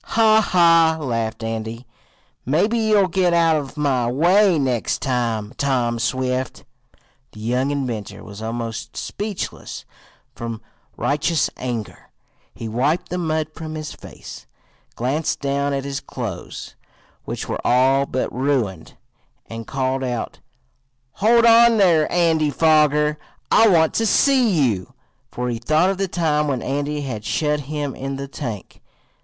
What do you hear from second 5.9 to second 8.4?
Swift." The young inventor